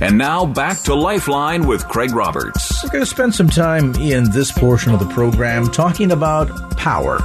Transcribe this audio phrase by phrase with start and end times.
[0.00, 2.82] And now back to Lifeline with Craig Roberts.
[2.82, 7.18] We're going to spend some time in this portion of the program talking about power.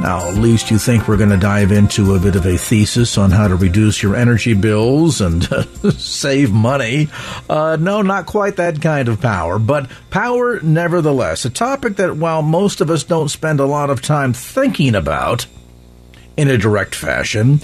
[0.00, 3.16] Now, at least you think we're going to dive into a bit of a thesis
[3.16, 5.44] on how to reduce your energy bills and
[5.92, 7.08] save money.
[7.48, 11.44] Uh, no, not quite that kind of power, but power nevertheless.
[11.44, 15.46] A topic that, while most of us don't spend a lot of time thinking about
[16.36, 17.60] in a direct fashion,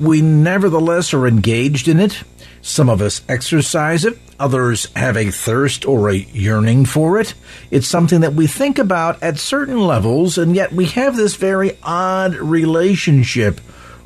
[0.00, 2.22] we nevertheless are engaged in it
[2.62, 7.34] some of us exercise it, others have a thirst or a yearning for it.
[7.70, 11.76] It's something that we think about at certain levels, and yet we have this very
[11.82, 13.60] odd relationship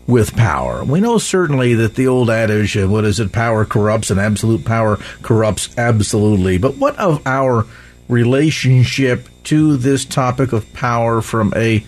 [0.06, 0.84] with power.
[0.84, 4.96] We know certainly that the old adage, what is it, power corrupts and absolute power
[5.22, 6.58] corrupts absolutely.
[6.58, 7.66] But what of our
[8.08, 11.84] relationship to this topic of power from a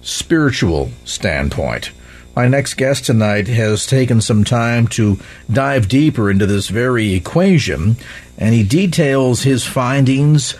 [0.00, 1.92] spiritual standpoint?
[2.34, 5.18] My next guest tonight has taken some time to
[5.50, 7.96] dive deeper into this very equation,
[8.38, 10.54] and he details his findings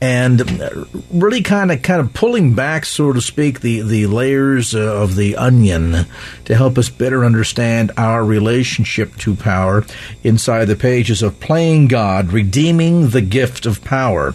[0.00, 4.78] and really kind of kind of pulling back, so to speak, the the layers uh,
[4.78, 6.06] of the onion
[6.44, 9.84] to help us better understand our relationship to power
[10.22, 14.34] inside the pages of Playing God, Redeeming the Gift of Power.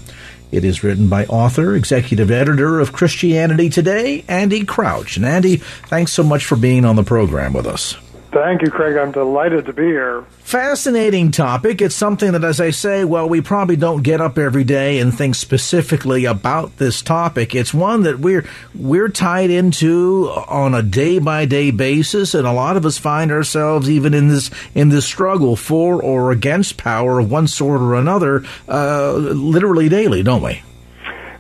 [0.54, 5.18] It is written by author, executive editor of Christianity Today, Andy Crouch.
[5.18, 7.98] And Andy, thanks so much for being on the program with us.
[8.34, 8.98] Thank you, Craig.
[8.98, 10.24] I'm delighted to be here.
[10.40, 11.84] Fascinating topic.
[11.84, 15.16] It's something that, as I say, well, we probably don't get up every day and
[15.16, 17.54] think specifically about this topic.
[17.54, 18.44] It's one that we're
[18.74, 23.32] we're tied into on a day by day basis, and a lot of us find
[23.32, 27.94] ourselves even in this in this struggle for or against power of one sort or
[27.94, 30.64] another, uh, literally daily, don't we?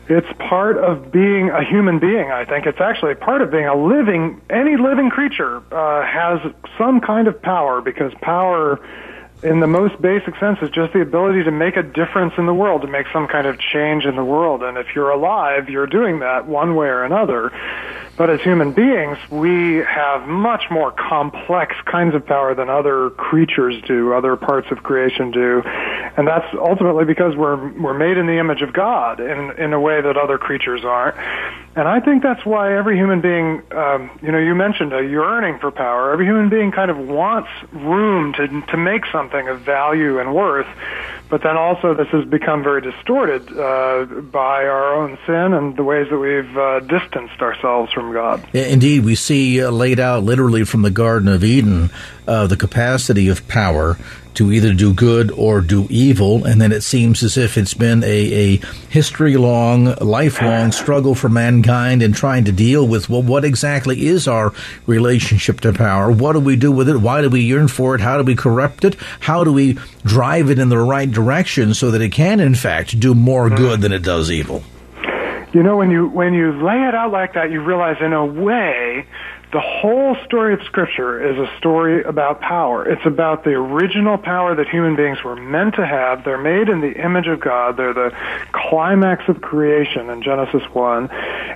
[0.09, 2.65] It's part of being a human being, I think.
[2.65, 6.39] It's actually part of being a living, any living creature uh, has
[6.77, 8.85] some kind of power because power,
[9.43, 12.53] in the most basic sense, is just the ability to make a difference in the
[12.53, 14.61] world, to make some kind of change in the world.
[14.61, 17.53] And if you're alive, you're doing that one way or another.
[18.15, 23.81] But as human beings, we have much more complex kinds of power than other creatures
[23.87, 25.63] do, other parts of creation do.
[25.65, 29.79] And that's ultimately because we're, we're made in the image of God in, in a
[29.79, 31.17] way that other creatures aren't.
[31.75, 35.57] And I think that's why every human being, um, you know, you mentioned a yearning
[35.57, 36.11] for power.
[36.11, 40.67] Every human being kind of wants room to, to make something of value and worth.
[41.33, 45.83] But then also, this has become very distorted uh, by our own sin and the
[45.83, 48.47] ways that we've uh, distanced ourselves from God.
[48.53, 51.89] Indeed, we see uh, laid out literally from the Garden of Eden
[52.27, 53.97] uh, the capacity of power
[54.35, 58.03] to either do good or do evil, and then it seems as if it's been
[58.03, 58.57] a, a
[58.89, 60.69] history long, lifelong ah.
[60.71, 64.53] struggle for mankind in trying to deal with well, what exactly is our
[64.85, 66.11] relationship to power?
[66.11, 66.97] What do we do with it?
[66.97, 68.01] Why do we yearn for it?
[68.01, 68.95] How do we corrupt it?
[69.19, 72.99] How do we drive it in the right direction so that it can, in fact,
[72.99, 73.55] do more hmm.
[73.55, 74.63] good than it does evil?
[75.53, 78.25] You know, when you when you lay it out like that, you realize, in a
[78.25, 79.05] way,
[79.53, 82.89] the whole story of Scripture is a story about power.
[82.89, 86.25] It's about the original power that human beings were meant to have.
[86.25, 87.77] They're made in the image of God.
[87.77, 88.15] They're the
[88.51, 91.11] climax of creation in Genesis 1.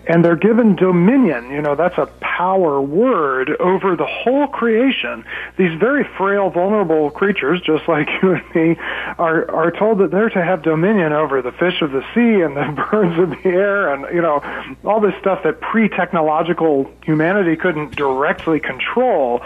[0.06, 1.50] And they're given dominion.
[1.50, 5.26] You know, that's a power word over the whole creation.
[5.58, 8.76] These very frail, vulnerable creatures, just like you and me,
[9.18, 12.56] are, are told that they're to have dominion over the fish of the sea and
[12.56, 14.40] the birds of the air and, you know,
[14.86, 19.42] all this stuff that pre-technological humanity couldn't directly control,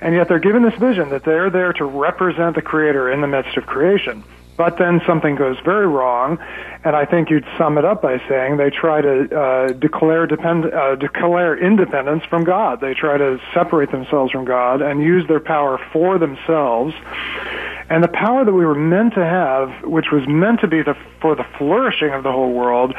[0.00, 3.28] and yet they're given this vision that they're there to represent the Creator in the
[3.28, 4.24] midst of creation.
[4.56, 6.38] But then something goes very wrong,
[6.84, 10.66] and I think you'd sum it up by saying they try to uh, declare depend
[10.66, 12.80] uh, declare independence from God.
[12.80, 16.94] They try to separate themselves from God and use their power for themselves.
[17.88, 20.96] And the power that we were meant to have, which was meant to be the,
[21.20, 22.94] for the flourishing of the whole world,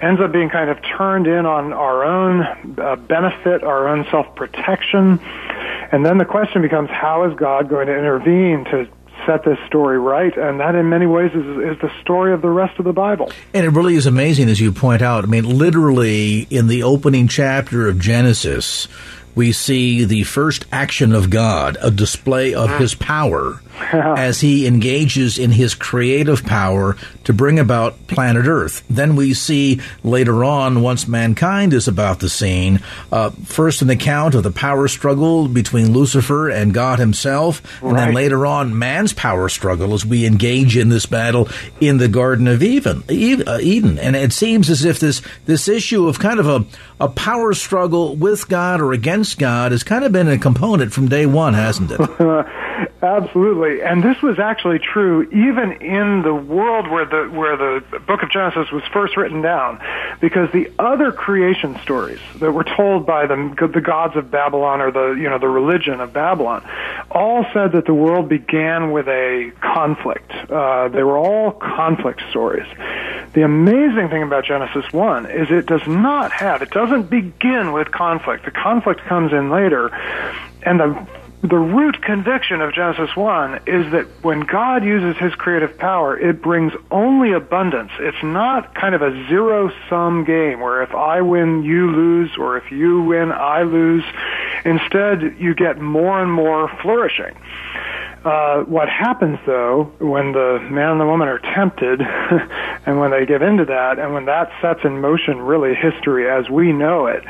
[0.00, 2.42] ends up being kind of turned in on our own
[2.78, 5.20] uh, benefit, our own self protection.
[5.90, 8.88] And then the question becomes, how is God going to intervene to
[9.24, 12.50] set this story right, and that in many ways is, is the story of the
[12.50, 13.30] rest of the Bible.
[13.54, 15.24] And it really is amazing, as you point out.
[15.24, 18.88] I mean, literally in the opening chapter of Genesis,
[19.34, 23.60] we see the first action of God, a display of his power
[23.92, 28.84] as he engages in his creative power to bring about planet Earth.
[28.88, 32.80] Then we see later on, once mankind is about the scene,
[33.12, 38.14] uh, first an account of the power struggle between Lucifer and God himself, and then
[38.14, 41.48] later on, man's power struggle as we engage in this battle
[41.80, 43.02] in the Garden of Eden.
[43.08, 43.98] Uh, Eden.
[43.98, 46.64] And it seems as if this, this issue of kind of a,
[47.00, 51.08] a power struggle with God or against God has kind of been a component from
[51.08, 52.00] day one, hasn't it?
[53.02, 58.22] Absolutely, and this was actually true even in the world where the where the Book
[58.22, 59.80] of Genesis was first written down,
[60.20, 64.90] because the other creation stories that were told by the the gods of Babylon or
[64.90, 66.66] the you know the religion of Babylon,
[67.10, 70.30] all said that the world began with a conflict.
[70.32, 72.66] Uh, they were all conflict stories.
[73.32, 77.90] The amazing thing about Genesis one is it does not have it doesn't begin with
[77.90, 78.44] conflict.
[78.44, 79.88] The conflict comes in later,
[80.62, 81.06] and the
[81.42, 86.40] the root conviction of Genesis 1 is that when God uses his creative power, it
[86.40, 87.92] brings only abundance.
[87.98, 92.56] It's not kind of a zero sum game where if I win, you lose, or
[92.56, 94.04] if you win, I lose.
[94.64, 97.36] Instead, you get more and more flourishing.
[98.26, 102.00] Uh, what happens though when the man and the woman are tempted
[102.84, 106.50] and when they give into that and when that sets in motion really history as
[106.50, 107.22] we know it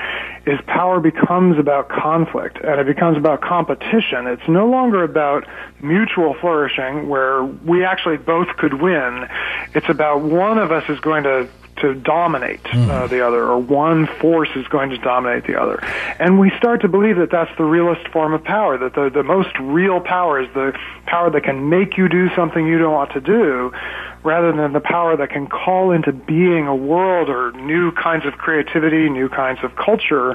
[0.47, 4.27] is power becomes about conflict and it becomes about competition.
[4.27, 5.47] It's no longer about
[5.83, 9.29] mutual flourishing where we actually both could win.
[9.75, 11.47] It's about one of us is going to
[11.79, 15.79] to dominate uh, the other, or one force is going to dominate the other.
[16.19, 19.23] And we start to believe that that's the realest form of power, that the, the
[19.23, 20.73] most real power is the
[21.07, 23.73] power that can make you do something you don't want to do,
[24.27, 28.35] rather than the power that can call into being a world or new kinds of
[28.35, 30.33] creativity, new kinds of culture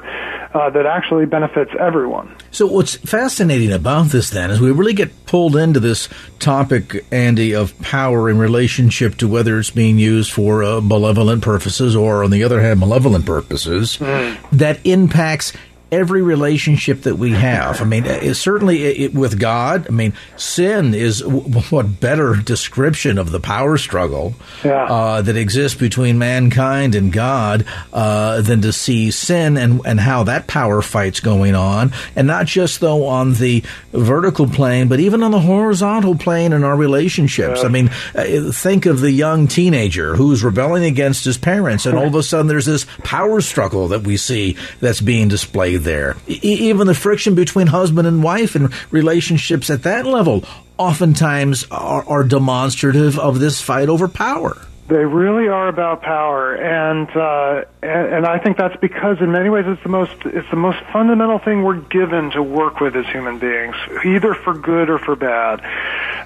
[0.55, 2.33] uh, that actually benefits everyone.
[2.51, 6.07] So what's fascinating about this then is we really get pulled into this
[6.39, 11.95] topic, Andy, of power in relationship to whether it's being used for uh, malevolent purposes
[11.95, 15.53] or, on the other hand, malevolent purposes that impacts
[15.91, 17.81] every relationship that we have.
[17.81, 19.87] I mean, it, certainly it, it- with God.
[19.87, 24.33] I mean, sin is what better description of the power struggle
[24.63, 24.85] Yeah.
[24.85, 30.23] uh, that exists between mankind and God uh, than to see sin and and how
[30.23, 35.21] that power fight's going on, and not just though on the vertical plane, but even
[35.23, 37.63] on the horizontal plane in our relationships.
[37.63, 42.07] I mean, uh, think of the young teenager who's rebelling against his parents, and all
[42.07, 46.17] of a sudden there's this power struggle that we see that's being displayed there.
[46.27, 50.43] E- even the friction between husband and wife and relationships at that level
[50.77, 54.57] oftentimes are, are demonstrative of this fight over power.
[54.91, 59.47] They really are about power, and, uh, and and I think that's because in many
[59.49, 63.05] ways it's the most it's the most fundamental thing we're given to work with as
[63.05, 63.73] human beings,
[64.03, 65.61] either for good or for bad.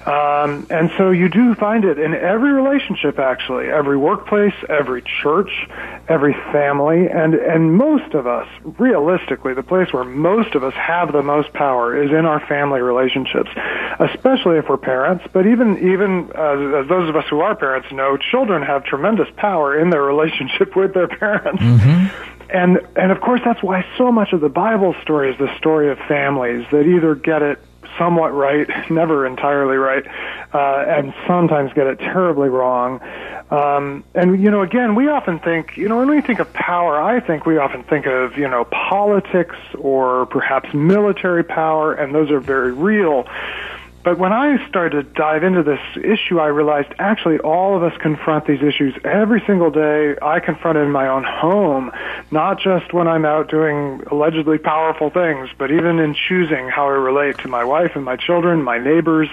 [0.04, 5.68] Um, and so you do find it in every relationship, actually, every workplace, every church,
[6.08, 11.12] every family, and and most of us, realistically, the place where most of us have
[11.12, 13.50] the most power is in our family relationships,
[14.00, 15.24] especially if we're parents.
[15.32, 19.78] But even even uh, those of us who are parents know, children have tremendous power
[19.78, 21.62] in their relationship with their parents.
[22.48, 25.90] And and of course that's why so much of the Bible story is the story
[25.90, 27.58] of families that either get it
[27.98, 30.04] somewhat right, never entirely right,
[30.52, 33.00] uh, and sometimes get it terribly wrong.
[33.50, 37.00] Um, and you know, again, we often think, you know, when we think of power,
[37.00, 42.30] I think we often think of you know politics or perhaps military power, and those
[42.30, 43.26] are very real.
[44.06, 47.92] But when I started to dive into this issue, I realized actually all of us
[48.00, 50.14] confront these issues every single day.
[50.22, 51.90] I confront it in my own home,
[52.30, 56.90] not just when I'm out doing allegedly powerful things, but even in choosing how I
[56.90, 59.28] relate to my wife and my children, my neighbors.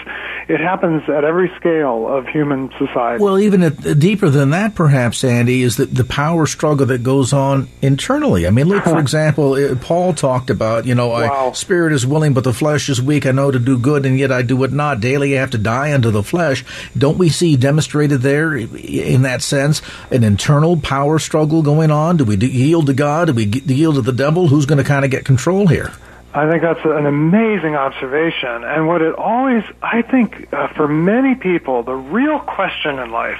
[0.47, 3.23] It happens at every scale of human society.
[3.23, 7.31] Well, even at, deeper than that, perhaps, Andy, is that the power struggle that goes
[7.31, 8.47] on internally.
[8.47, 11.49] I mean, look, for example, uh, Paul talked about, you know, Wow.
[11.49, 13.27] I, spirit is willing, but the flesh is weak.
[13.27, 14.99] I know to do good, and yet I do it not.
[14.99, 16.63] Daily have to die unto the flesh.
[16.97, 22.17] Don't we see demonstrated there, in that sense, an internal power struggle going on?
[22.17, 23.27] Do we yield to God?
[23.27, 24.47] Do we yield to the devil?
[24.47, 25.91] Who's going to kind of get control here?
[26.35, 28.63] I think that's an amazing observation.
[28.63, 33.39] And what it always, I think, uh, for many people, the real question in life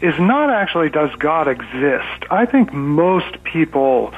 [0.00, 2.24] is not actually does God exist.
[2.30, 4.14] I think most people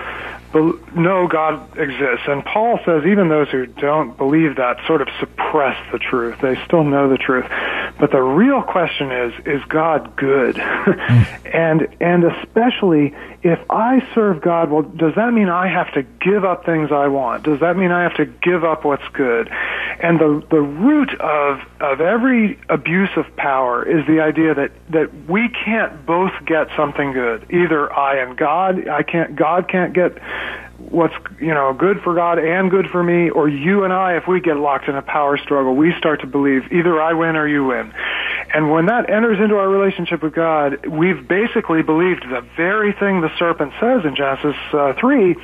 [0.55, 2.27] know God exists.
[2.27, 6.39] And Paul says even those who don't believe that sort of suppress the truth.
[6.41, 7.47] They still know the truth.
[7.99, 10.61] But the real question is, is God good?
[11.03, 11.23] Hmm.
[11.47, 16.45] and and especially if I serve God, well, does that mean I have to give
[16.45, 17.43] up things I want?
[17.43, 19.49] Does that mean I have to give up what's good?
[20.01, 25.29] And the the root of of every abuse of power is the idea that that
[25.29, 27.47] we can't both get something good.
[27.51, 30.19] Either I and God, I can't God can't get
[30.91, 34.29] what's you know good for God and good for me, or you and I, if
[34.29, 37.47] we get locked in a power struggle, we start to believe either I win or
[37.49, 37.93] you win.
[38.55, 43.21] And when that enters into our relationship with God, we've basically believed the very thing
[43.21, 45.37] the serpent says in Genesis uh, three,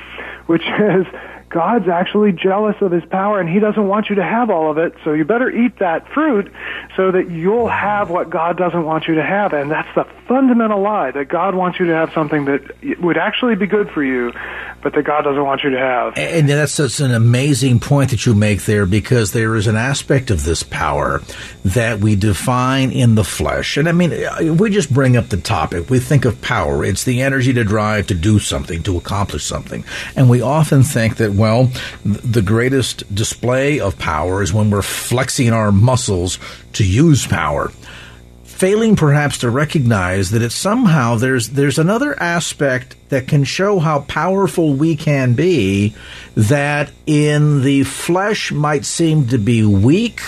[0.46, 1.06] which is
[1.48, 4.78] God's actually jealous of his power and he doesn't want you to have all of
[4.78, 6.52] it, so you better eat that fruit
[6.96, 9.52] so that you'll have what God doesn't want you to have.
[9.52, 13.54] And that's the fundamental lie that God wants you to have something that would actually
[13.54, 14.32] be good for you,
[14.82, 16.18] but that God doesn't want you to have.
[16.18, 20.44] And that's an amazing point that you make there because there is an aspect of
[20.44, 21.22] this power
[21.64, 23.76] that we define in the flesh.
[23.76, 25.88] And I mean, we just bring up the topic.
[25.88, 26.84] We think of power.
[26.84, 29.84] It's the energy to drive to do something, to accomplish something.
[30.14, 31.70] And we often think that well,
[32.04, 36.38] the greatest display of power is when we're flexing our muscles
[36.74, 37.72] to use power.
[38.44, 44.00] Failing perhaps to recognize that it's somehow there's there's another aspect that can show how
[44.00, 45.94] powerful we can be
[46.34, 50.20] that in the flesh might seem to be weak,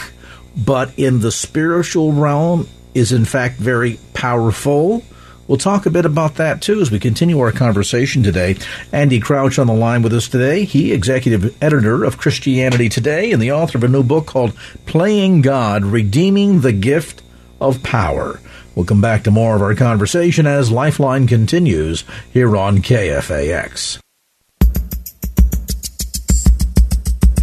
[0.56, 5.02] but in the spiritual realm is in fact very powerful
[5.50, 8.56] We'll talk a bit about that too as we continue our conversation today.
[8.92, 10.64] Andy Crouch on the line with us today.
[10.64, 14.54] He, executive editor of Christianity Today and the author of a new book called
[14.86, 17.24] Playing God Redeeming the Gift
[17.60, 18.38] of Power.
[18.76, 23.98] We'll come back to more of our conversation as Lifeline continues here on KFAX.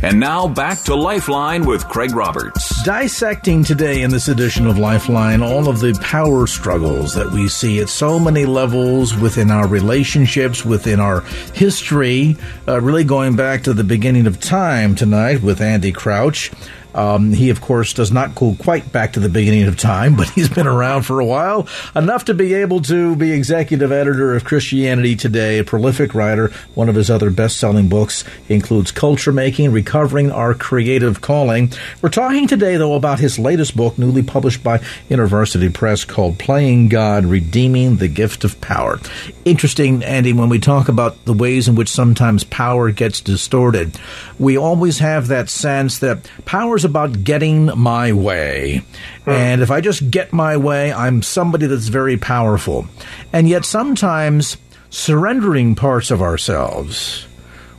[0.04, 2.84] And now back to Lifeline with Craig Roberts.
[2.84, 7.80] Dissecting today in this edition of Lifeline all of the power struggles that we see
[7.80, 11.22] at so many levels within our relationships, within our
[11.56, 12.38] history,
[12.68, 16.52] uh, really going back to the beginning of time tonight with Andy Crouch.
[16.98, 20.30] Um, he, of course, does not go quite back to the beginning of time, but
[20.30, 24.44] he's been around for a while, enough to be able to be executive editor of
[24.44, 26.52] Christianity Today, a prolific writer.
[26.74, 31.72] One of his other best selling books includes Culture Making, Recovering Our Creative Calling.
[32.02, 36.90] We're talking today, though, about his latest book, newly published by InterVarsity Press, called Playing
[36.90, 39.00] God, Redeeming the Gift of Power.
[39.46, 44.00] Interesting, Andy, when we talk about the ways in which sometimes power gets distorted,
[44.40, 48.82] we always have that sense that power is about getting my way.
[49.26, 49.30] Hmm.
[49.30, 52.88] And if I just get my way, I'm somebody that's very powerful.
[53.32, 54.58] And yet sometimes
[54.90, 57.28] surrendering parts of ourselves,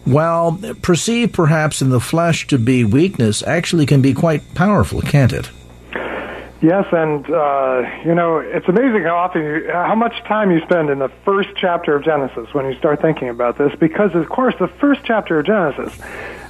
[0.04, 5.32] while perceived perhaps in the flesh to be weakness, actually can be quite powerful, can't
[5.32, 5.50] it?
[6.60, 10.90] Yes, and uh, you know it's amazing how often, you, how much time you spend
[10.90, 14.56] in the first chapter of Genesis when you start thinking about this, because of course
[14.58, 15.96] the first chapter of Genesis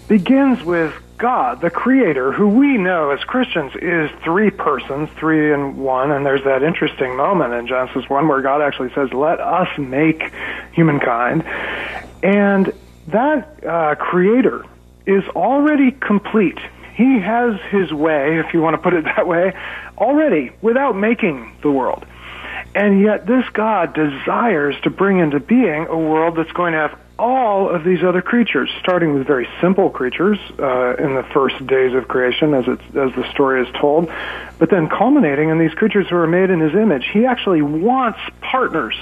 [0.08, 5.76] begins with God, the Creator, who we know as Christians is three persons, three in
[5.76, 9.68] one, and there's that interesting moment in Genesis 1 where God actually says, let us
[9.78, 10.32] make
[10.72, 11.44] humankind.
[12.22, 12.72] And
[13.08, 14.64] that uh, Creator
[15.06, 16.58] is already complete.
[16.94, 19.54] He has his way, if you want to put it that way,
[19.98, 22.06] already without making the world.
[22.74, 26.98] And yet this God desires to bring into being a world that's going to have
[27.18, 31.94] all of these other creatures, starting with very simple creatures uh, in the first days
[31.94, 34.10] of creation, as it's, as the story is told,
[34.58, 37.06] but then culminating in these creatures who are made in His image.
[37.12, 38.94] He actually wants partners.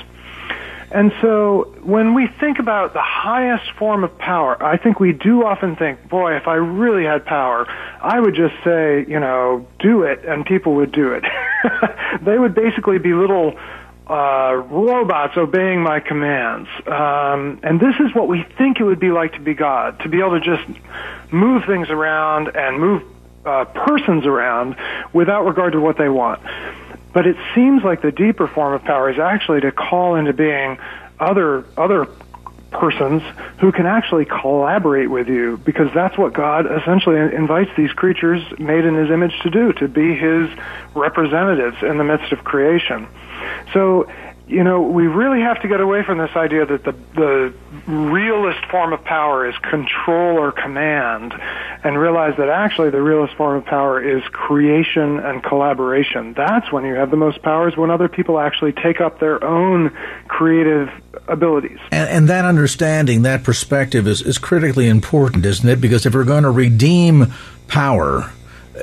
[0.90, 5.44] And so when we think about the highest form of power, I think we do
[5.44, 7.66] often think, boy, if I really had power,
[8.00, 11.25] I would just say, you know, do it, and people would do it.
[12.23, 13.58] they would basically be little
[14.08, 16.68] uh, robots obeying my commands.
[16.86, 20.08] Um, and this is what we think it would be like to be God, to
[20.08, 20.80] be able to just
[21.32, 23.02] move things around and move
[23.44, 24.76] uh, persons around
[25.12, 26.40] without regard to what they want.
[27.12, 30.78] But it seems like the deeper form of power is actually to call into being
[31.18, 32.06] other other
[32.70, 33.22] persons
[33.58, 38.84] who can actually collaborate with you because that's what God essentially invites these creatures made
[38.84, 40.50] in his image to do to be his
[40.94, 43.06] representatives in the midst of creation.
[43.73, 44.09] So,
[44.49, 47.53] you know, we really have to get away from this idea that the the
[47.91, 51.35] realist form of power is control or command,
[51.83, 56.33] and realize that actually the realist form of power is creation and collaboration.
[56.35, 59.91] That's when you have the most powers when other people actually take up their own
[60.29, 60.91] creative
[61.26, 61.79] abilities.
[61.91, 65.81] And, and that understanding, that perspective is, is critically important, isn't it?
[65.81, 67.33] Because if we're going to redeem
[67.67, 68.31] power,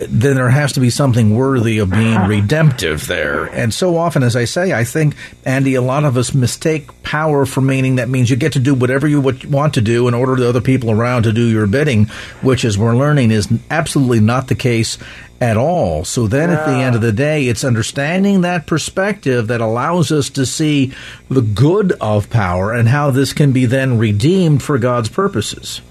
[0.01, 3.45] then there has to be something worthy of being redemptive there.
[3.45, 7.45] And so often, as I say, I think, Andy, a lot of us mistake power
[7.45, 10.35] for meaning that means you get to do whatever you want to do in order
[10.37, 12.05] to other people around to do your bidding,
[12.41, 14.97] which, as we're learning, is absolutely not the case
[15.39, 16.05] at all.
[16.05, 16.59] So then yeah.
[16.59, 20.93] at the end of the day, it's understanding that perspective that allows us to see
[21.29, 25.81] the good of power and how this can be then redeemed for God's purposes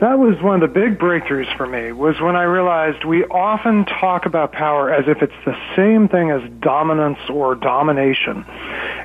[0.00, 3.84] that was one of the big breakthroughs for me was when I realized we often
[3.84, 8.44] talk about power as if it's the same thing as dominance or domination.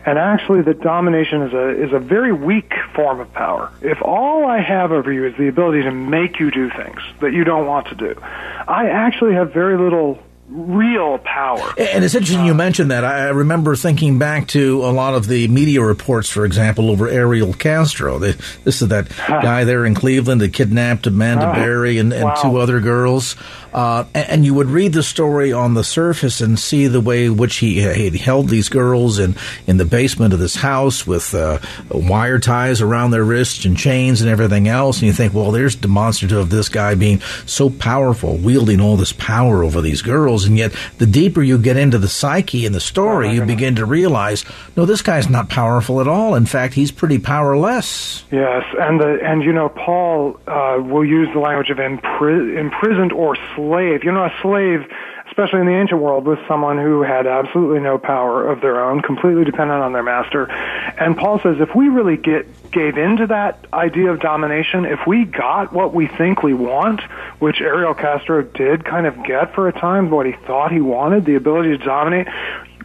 [0.06, 3.72] And actually that domination is a is a very weak form of power.
[3.82, 7.34] If all I have over you is the ability to make you do things that
[7.34, 10.20] you don't want to do, I actually have very little
[10.50, 11.74] real power.
[11.78, 13.06] And it's interesting you uh, mentioned that.
[13.06, 17.54] I remember thinking back to a lot of the media reports, for example, over Ariel
[17.54, 18.18] Castro.
[18.18, 22.42] This is that guy there in Cleveland that kidnapped Amanda Berry and, and wow.
[22.42, 23.36] two other girls.
[23.74, 27.38] Uh, and you would read the story on the surface and see the way in
[27.38, 29.36] which he, he held these girls in,
[29.68, 31.60] in the basement of this house with uh,
[31.92, 34.98] wire ties around their wrists and chains and everything else.
[34.98, 39.14] And you think, well, there's demonstrative of this guy being so powerful, wielding all this
[39.14, 40.46] power over these girls.
[40.46, 43.86] And yet, the deeper you get into the psyche and the story, you begin to
[43.86, 44.46] realize,
[44.76, 46.36] no, this guy's not powerful at all.
[46.36, 48.24] In fact, he's pretty powerless.
[48.32, 53.12] Yes, and the and you know, Paul uh, will use the language of impri- imprisoned
[53.12, 54.04] or slave.
[54.04, 54.86] You know, a slave,
[55.28, 59.02] especially in the ancient world, with someone who had absolutely no power of their own,
[59.02, 60.50] completely dependent on their master.
[60.50, 65.26] And Paul says if we really get gave into that idea of domination, if we
[65.26, 67.02] got what we think we want,
[67.40, 71.26] which Ariel Castro did kind of get for a time, what he thought he wanted,
[71.26, 72.28] the ability to dominate,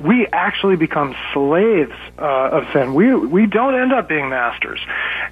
[0.00, 2.94] we actually become slaves uh, of sin.
[2.94, 4.80] We we don't end up being masters,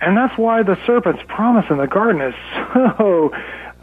[0.01, 2.35] and that's why the serpent's promise in the garden is
[2.99, 3.33] so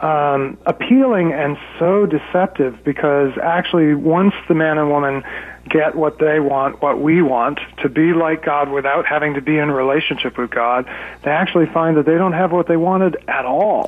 [0.02, 5.24] um, appealing and so deceptive because actually once the man and woman
[5.70, 9.58] get what they want, what we want, to be like God without having to be
[9.58, 10.86] in relationship with God,
[11.24, 13.88] they actually find that they don't have what they wanted at all.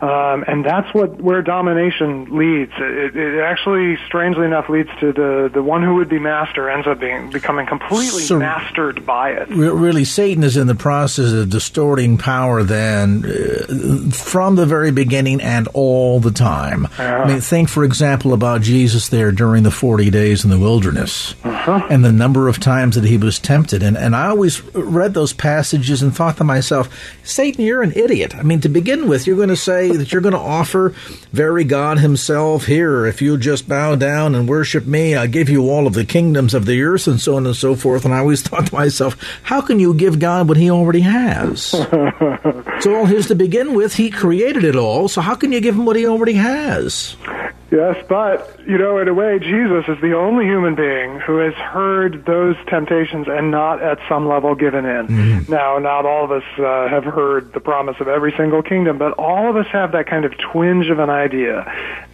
[0.00, 2.72] Um, and that's what where domination leads.
[2.78, 6.86] It, it, actually, strangely enough, leads to the the one who would be master ends
[6.86, 9.48] up being becoming completely so mastered by it.
[9.48, 12.62] Really, Satan is in the process of distorting power.
[12.62, 16.88] Then, uh, from the very beginning and all the time.
[16.98, 21.34] I mean, think for example about Jesus there during the forty days in the wilderness,
[21.44, 21.88] uh-huh.
[21.90, 23.82] and the number of times that he was tempted.
[23.82, 26.88] And and I always read those passages and thought to myself,
[27.22, 28.34] Satan, you're an idiot.
[28.34, 30.90] I mean, to begin with, you're going to say that you're going to offer
[31.32, 33.06] very God Himself here.
[33.06, 36.54] If you just bow down and worship me, I give you all of the kingdoms
[36.54, 38.04] of the earth and so on and so forth.
[38.04, 41.74] And I always thought to myself, how can you give God what He already has?
[41.74, 43.94] it's all His to begin with.
[43.94, 45.08] He created it all.
[45.08, 47.16] So how can you give Him what He already has?
[47.70, 51.54] Yes, but, you know, in a way, Jesus is the only human being who has
[51.54, 55.06] heard those temptations and not at some level given in.
[55.06, 55.52] Mm-hmm.
[55.52, 59.12] Now, not all of us uh, have heard the promise of every single kingdom, but
[59.12, 61.64] all of us have that kind of twinge of an idea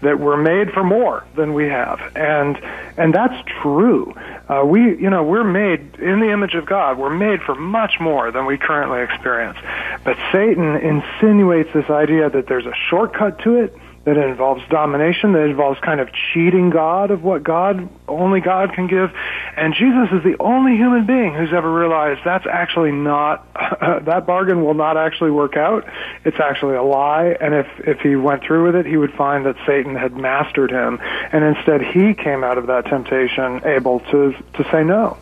[0.03, 2.01] that we're made for more than we have.
[2.14, 2.59] And,
[2.99, 4.12] and that's true.
[4.49, 6.99] Uh, we, you know, we're made in the image of God.
[6.99, 9.57] We're made for much more than we currently experience.
[10.05, 13.75] But Satan insinuates this idea that there's a shortcut to it
[14.07, 18.73] that it involves domination, that involves kind of cheating God of what God, only God
[18.73, 19.11] can give.
[19.57, 23.53] And Jesus is the only human being who's ever realized that's actually not,
[24.05, 25.85] that bargain will not actually work out.
[26.25, 27.37] It's actually a lie.
[27.40, 30.71] And if, if he went through with it, he would find that Satan had mastered
[30.71, 31.01] him.
[31.33, 35.16] And instead he came out of that temptation able to, to say no.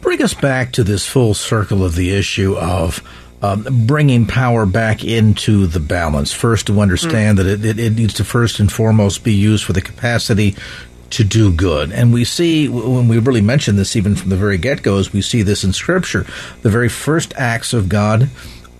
[0.00, 3.00] Bring us back to this full circle of the issue of
[3.44, 6.32] um, bringing power back into the balance.
[6.32, 7.42] First, to understand mm.
[7.42, 10.56] that it, it, it needs to first and foremost be used for the capacity
[11.10, 11.92] to do good.
[11.92, 15.12] And we see, when we really mention this even from the very get go, as
[15.12, 16.26] we see this in Scripture.
[16.62, 18.30] The very first acts of God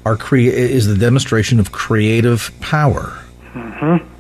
[0.06, 3.22] are crea- is the demonstration of creative power.
[3.52, 4.13] Mm-hmm.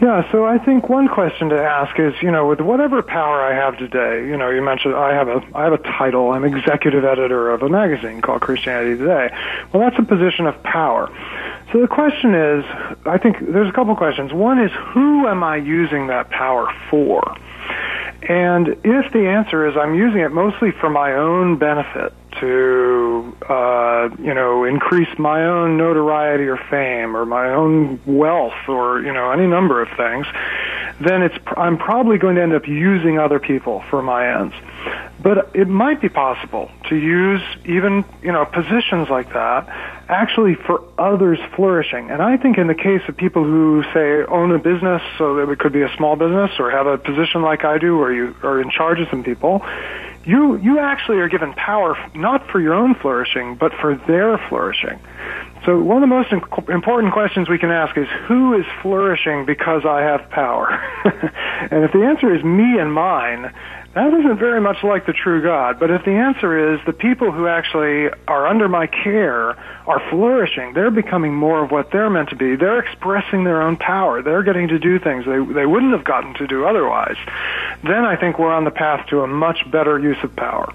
[0.00, 3.54] Yeah, so I think one question to ask is, you know, with whatever power I
[3.54, 6.32] have today, you know, you mentioned I have a I have a title.
[6.32, 9.28] I'm executive editor of a magazine called Christianity Today.
[9.72, 11.10] Well, that's a position of power.
[11.70, 12.64] So the question is,
[13.04, 14.32] I think there's a couple questions.
[14.32, 17.36] One is, who am I using that power for?
[18.22, 24.08] And if the answer is I'm using it mostly for my own benefit, to uh,
[24.18, 29.30] you know increase my own notoriety or fame or my own wealth or you know
[29.30, 30.26] any number of things,
[31.00, 34.54] then it's I'm probably going to end up using other people for my ends.
[35.22, 39.68] But it might be possible to use even, you know, positions like that
[40.08, 42.10] actually for others flourishing.
[42.10, 45.50] And I think in the case of people who say own a business, so that
[45.50, 48.34] it could be a small business or have a position like I do where you
[48.42, 49.62] are in charge of some people,
[50.24, 54.98] you you actually are given power not for your own flourishing, but for their flourishing.
[55.64, 56.32] So one of the most
[56.70, 60.70] important questions we can ask is who is flourishing because I have power?
[61.70, 63.52] and if the answer is me and mine,
[63.94, 65.80] that isn't very much like the true God.
[65.80, 70.74] But if the answer is the people who actually are under my care are flourishing,
[70.74, 72.54] they're becoming more of what they're meant to be.
[72.54, 74.22] They're expressing their own power.
[74.22, 77.16] They're getting to do things they, they wouldn't have gotten to do otherwise.
[77.82, 80.72] Then I think we're on the path to a much better use of power.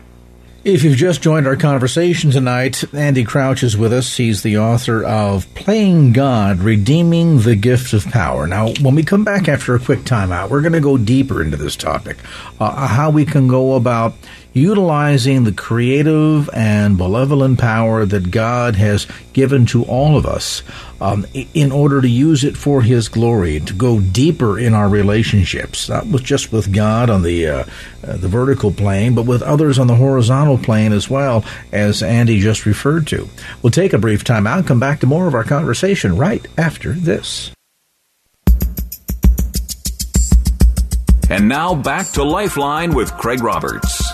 [0.65, 4.17] If you've just joined our conversation tonight, Andy Crouch is with us.
[4.17, 8.47] He's the author of Playing God, Redeeming the Gift of Power.
[8.47, 11.56] Now, when we come back after a quick timeout, we're going to go deeper into
[11.56, 12.17] this topic,
[12.60, 14.15] uh, how we can go about
[14.56, 20.63] utilizing the creative and benevolent power that God has given to all of us
[21.02, 25.89] um, in order to use it for His glory, to go deeper in our relationships,
[25.89, 27.65] not with just with God on the uh,
[28.04, 32.39] uh, the vertical plane, but with others on the horizontal plane as well, as Andy
[32.39, 33.28] just referred to.
[33.62, 36.94] We'll take a brief time out, come back to more of our conversation right after
[36.94, 37.52] this.
[41.28, 44.05] And now back to Lifeline with Craig Roberts.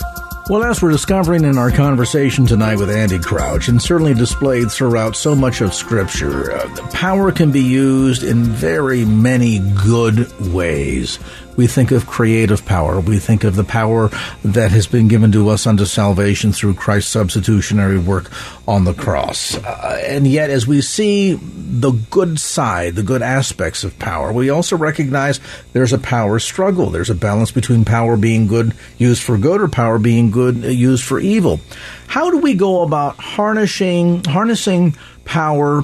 [0.52, 5.16] Well, as we're discovering in our conversation tonight with Andy Crouch, and certainly displayed throughout
[5.16, 11.20] so much of Scripture, uh, power can be used in very many good ways.
[11.62, 13.00] We think of creative power.
[13.00, 14.10] We think of the power
[14.43, 18.32] that has been given to us unto salvation through Christ's substitutionary work
[18.67, 19.58] on the cross.
[19.58, 24.50] Uh, and yet, as we see the good side, the good aspects of power, we
[24.50, 25.39] also recognize
[25.74, 26.89] there's a power struggle.
[26.89, 30.69] There's a balance between power being good, used for good, or power being good, uh,
[30.69, 31.60] used for evil.
[32.08, 34.95] How do we go about harnessing, harnessing
[35.26, 35.84] power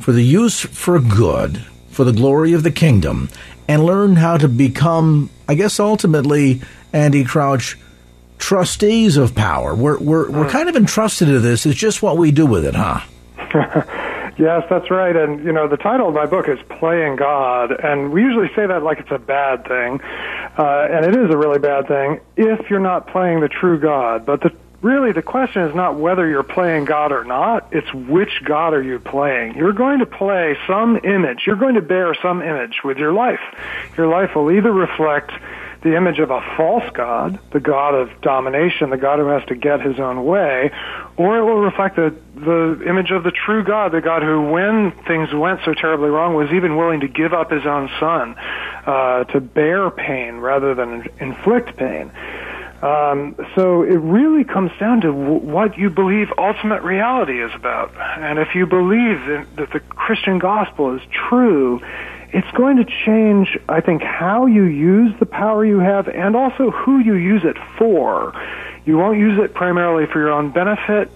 [0.00, 1.62] for the use for good,
[1.92, 3.28] for the glory of the kingdom,
[3.68, 7.78] and learn how to become, I guess, ultimately, Andy Crouch,
[8.38, 9.74] trustees of power.
[9.74, 11.64] We're we're we're kind of entrusted to this.
[11.64, 13.00] It's just what we do with it, huh?
[14.38, 15.14] yes, that's right.
[15.14, 18.66] And you know, the title of my book is "Playing God," and we usually say
[18.66, 20.00] that like it's a bad thing,
[20.58, 24.26] uh, and it is a really bad thing if you're not playing the true God.
[24.26, 28.42] But the really the question is not whether you're playing God or not, it's which
[28.44, 29.56] God are you playing.
[29.56, 31.44] You're going to play some image.
[31.46, 33.40] You're going to bear some image with your life.
[33.96, 35.30] Your life will either reflect
[35.82, 39.56] the image of a false God, the God of domination, the God who has to
[39.56, 40.70] get his own way,
[41.16, 44.92] or it will reflect the, the image of the true God, the God who, when
[45.08, 48.36] things went so terribly wrong, was even willing to give up his own son
[48.86, 52.12] uh, to bear pain rather than inflict pain.
[52.82, 57.94] Um, so it really comes down to w- what you believe ultimate reality is about.
[58.18, 61.80] And if you believe that, that the Christian gospel is true,
[62.32, 66.72] it's going to change, I think, how you use the power you have and also
[66.72, 68.32] who you use it for.
[68.84, 71.08] You won't use it primarily for your own benefit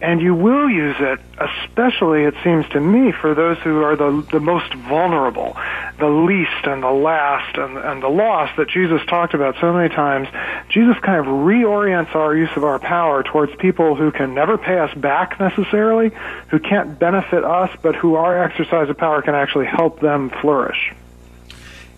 [0.00, 4.26] and you will use it, especially, it seems to me, for those who are the,
[4.30, 5.56] the most vulnerable,
[5.98, 9.88] the least and the last and, and the lost that Jesus talked about so many
[9.88, 10.28] times.
[10.68, 14.78] Jesus kind of reorients our use of our power towards people who can never pay
[14.78, 16.10] us back necessarily,
[16.48, 20.92] who can't benefit us, but who our exercise of power can actually help them flourish.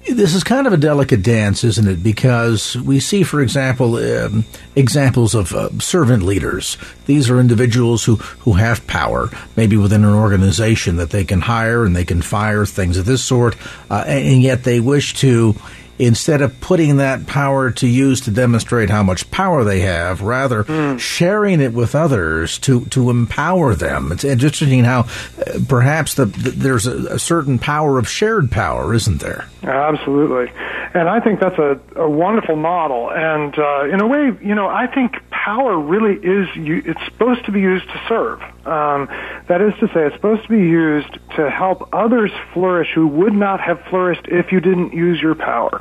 [0.07, 2.03] This is kind of a delicate dance, isn't it?
[2.03, 6.79] Because we see, for example, um, examples of uh, servant leaders.
[7.07, 11.85] These are individuals who, who have power, maybe within an organization that they can hire
[11.85, 13.57] and they can fire, things of this sort,
[13.91, 15.55] uh, and, and yet they wish to
[15.99, 20.65] instead of putting that power to use to demonstrate how much power they have, rather
[20.65, 20.99] mm.
[20.99, 24.13] sharing it with others to, to empower them.
[24.13, 28.95] It's interesting how uh, perhaps the, the, there's a, a, certain power of shared power,
[28.95, 29.49] isn't there?
[29.63, 30.53] Absolutely.
[30.95, 33.11] And I think that's a, a wonderful model.
[33.11, 37.53] And uh, in a way, you know, I think power really is, it's supposed to
[37.53, 38.41] be used to serve.
[38.69, 39.09] Um,
[39.49, 43.33] that is to say, it's supposed to be used to help others flourish who would
[43.33, 45.79] not have flourished if you didn't use your power.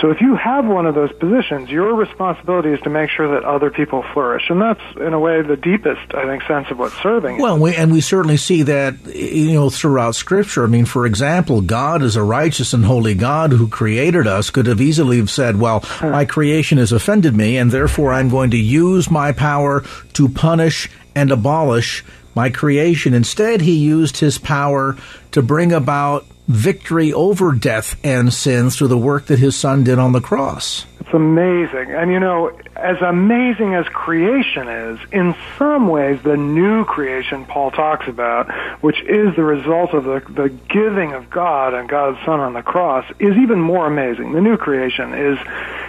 [0.00, 3.44] So if you have one of those positions, your responsibility is to make sure that
[3.44, 4.50] other people flourish.
[4.50, 7.62] And that's, in a way, the deepest, I think, sense of what serving well, is.
[7.62, 10.64] Well, and we certainly see that, you know, throughout Scripture.
[10.64, 14.66] I mean, for example, God is a righteous and holy God who created us, could
[14.66, 18.58] have easily have said, well, my creation has offended me, and therefore I'm going to
[18.58, 23.14] use my power to punish and abolish my creation.
[23.14, 24.96] Instead, he used his power
[25.32, 29.98] to bring about victory over death and sin through the work that his son did
[29.98, 30.84] on the cross.
[31.00, 31.92] It's amazing.
[31.92, 37.70] And you know, as amazing as creation is, in some ways the new creation Paul
[37.70, 38.50] talks about,
[38.82, 42.62] which is the result of the, the giving of God and God's Son on the
[42.62, 44.32] cross, is even more amazing.
[44.32, 45.38] The new creation is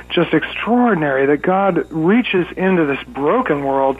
[0.10, 3.97] just extraordinary that God reaches into this broken world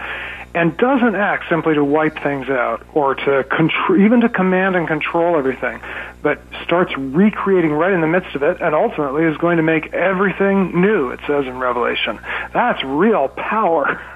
[0.56, 4.88] and doesn't act simply to wipe things out or to control, even to command and
[4.88, 5.82] control everything,
[6.22, 9.94] but starts recreating right in the midst of it and ultimately is going to make
[9.94, 12.20] everything new, it says in Revelation.
[12.54, 14.02] That's real power.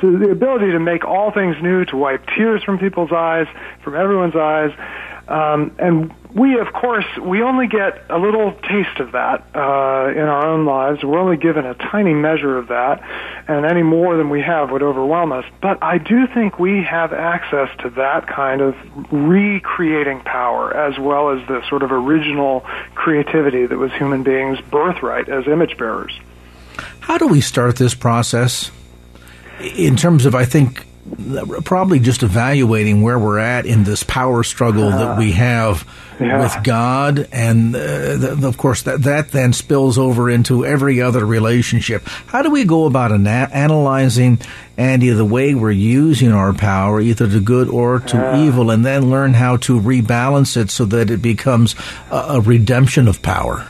[0.00, 3.48] the ability to make all things new, to wipe tears from people's eyes,
[3.82, 4.70] from everyone's eyes.
[5.30, 10.26] Um, and we, of course, we only get a little taste of that uh, in
[10.26, 11.04] our own lives.
[11.04, 13.00] We're only given a tiny measure of that,
[13.46, 15.44] and any more than we have would overwhelm us.
[15.62, 18.74] But I do think we have access to that kind of
[19.12, 22.60] recreating power, as well as the sort of original
[22.96, 26.18] creativity that was human beings' birthright as image bearers.
[26.98, 28.72] How do we start this process?
[29.60, 30.86] In terms of, I think,
[31.64, 35.86] probably just evaluating where we're at in this power struggle that we have
[36.20, 36.40] Yeah.
[36.42, 41.24] with God, and uh, th- of course that that then spills over into every other
[41.24, 42.06] relationship.
[42.26, 44.38] How do we go about ana- analyzing,
[44.76, 49.10] Andy, the way we're using our power, either to good or to evil, and then
[49.10, 51.74] learn how to rebalance it so that it becomes
[52.10, 53.66] a, a redemption of power?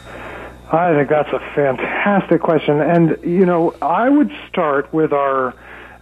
[0.73, 5.55] I think that's a fantastic question, and you know, I would start with our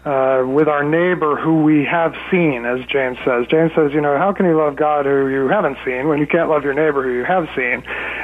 [0.05, 3.47] uh, with our neighbor who we have seen, as James says.
[3.49, 6.27] James says, you know, how can you love God who you haven't seen when you
[6.27, 7.83] can't love your neighbor who you have seen?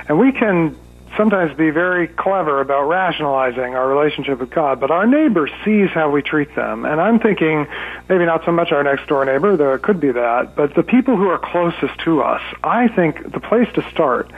[0.08, 0.76] And we can
[1.16, 6.10] sometimes be very clever about rationalizing our relationship with God, but our neighbor sees how
[6.10, 6.84] we treat them.
[6.84, 7.66] And I'm thinking
[8.08, 10.82] maybe not so much our next door neighbor, though it could be that, but the
[10.82, 12.42] people who are closest to us.
[12.62, 14.30] I think the place to start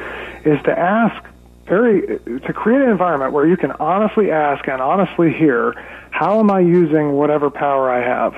[0.45, 1.23] is to ask
[1.67, 5.75] very to create an environment where you can honestly ask and honestly hear
[6.11, 8.35] how am I using whatever power I have?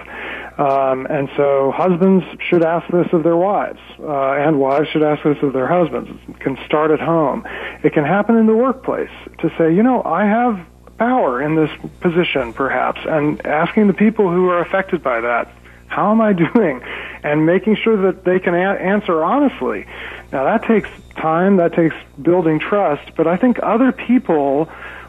[0.58, 5.22] Um, and so husbands should ask this of their wives, uh, and wives should ask
[5.22, 6.10] this of their husbands.
[6.28, 7.46] It can start at home.
[7.84, 10.58] It can happen in the workplace to say, you know, I have
[10.98, 15.48] power in this position, perhaps, and asking the people who are affected by that,
[15.86, 16.82] how am I doing?
[17.22, 19.86] And making sure that they can a- answer honestly.
[20.32, 20.88] Now that takes
[21.20, 24.68] time, that takes building trust, but I think other people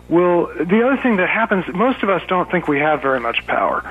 [0.09, 3.45] will, the other thing that happens, most of us don't think we have very much
[3.47, 3.83] power.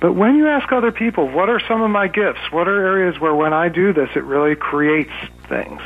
[0.00, 2.40] But when you ask other people, what are some of my gifts?
[2.50, 5.12] What are areas where when I do this, it really creates
[5.48, 5.80] things?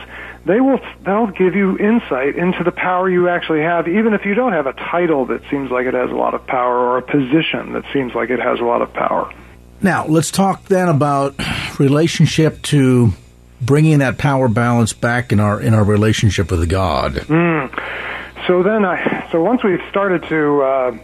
[0.45, 4.35] They will, they'll give you insight into the power you actually have, even if you
[4.35, 7.03] don't have a title that seems like it has a lot of power or a
[7.03, 9.33] position that seems like it has a lot of power.
[9.81, 11.35] Now, let's talk then about
[11.79, 13.13] relationship to
[13.63, 17.25] bringing that power balance back in our in our relationship with God.
[18.47, 20.99] So then I, so once we've started to uh,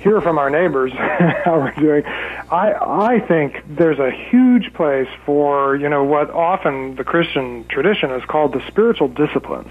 [0.00, 0.92] hear from our neighbors
[1.44, 6.96] how we're doing, I I think there's a huge place for you know what often
[6.96, 9.70] the Christian tradition is called the spiritual disciplines,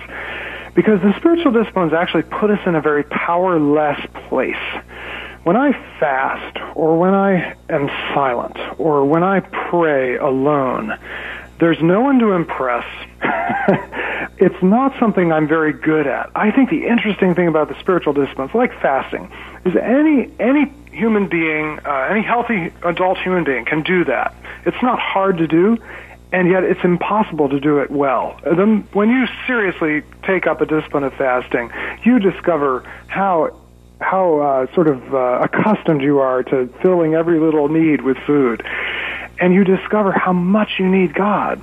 [0.73, 4.55] because the spiritual disciplines actually put us in a very powerless place.
[5.43, 10.97] When I fast, or when I am silent, or when I pray alone,
[11.61, 12.85] there's no one to impress.
[14.39, 16.31] it's not something I'm very good at.
[16.33, 19.31] I think the interesting thing about the spiritual disciplines, like fasting,
[19.63, 24.33] is any any human being, uh, any healthy adult human being can do that.
[24.65, 25.77] It's not hard to do,
[26.31, 28.39] and yet it's impossible to do it well.
[28.43, 31.71] Then, when you seriously take up a discipline of fasting,
[32.03, 33.55] you discover how
[33.99, 38.65] how uh, sort of uh, accustomed you are to filling every little need with food,
[39.41, 41.61] and you discover how much you need God.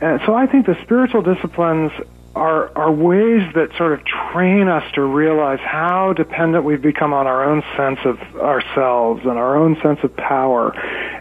[0.00, 1.90] And so I think the spiritual disciplines
[2.36, 7.26] are are ways that sort of train us to realize how dependent we've become on
[7.26, 10.72] our own sense of ourselves and our own sense of power.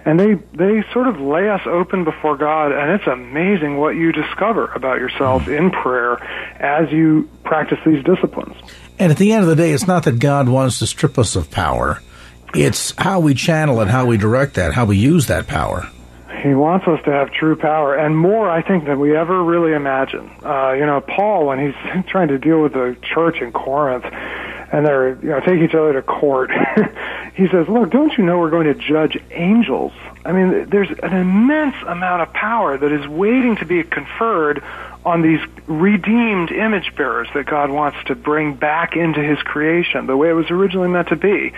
[0.06, 4.12] And they they sort of lay us open before God and it's amazing what you
[4.12, 5.54] discover about yourself hmm.
[5.54, 6.22] in prayer
[6.62, 8.58] as you practice these disciplines.
[9.00, 11.38] And at the end of the day, it's not that God wants to strip us
[11.38, 12.02] of power.
[12.56, 15.90] It's how we channel it, how we direct that, how we use that power.
[16.42, 19.74] He wants us to have true power and more, I think, than we ever really
[19.74, 20.30] imagine.
[20.44, 24.06] Uh, you know, Paul, when he's trying to deal with the church in Corinth,
[24.72, 26.52] and they're you know take each other to court,
[27.36, 29.94] he says, "Look, don't you know we're going to judge angels?
[30.24, 34.64] I mean, there's an immense amount of power that is waiting to be conferred
[35.06, 40.18] on these redeemed image bearers that God wants to bring back into His creation, the
[40.18, 41.54] way it was originally meant to be."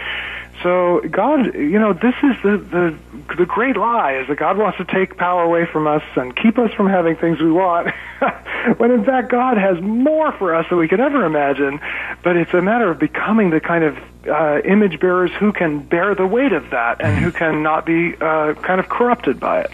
[0.63, 4.78] So God, you know, this is the, the the great lie is that God wants
[4.78, 7.93] to take power away from us and keep us from having things we want.
[8.78, 11.80] when in fact God has more for us than we could ever imagine.
[12.24, 16.15] But it's a matter of becoming the kind of uh, image bearers who can bear
[16.15, 19.72] the weight of that and who can not be uh, kind of corrupted by it.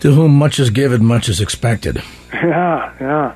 [0.00, 2.02] To whom much is given, much is expected.
[2.32, 3.34] Yeah, yeah.